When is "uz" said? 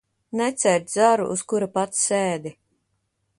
1.35-1.43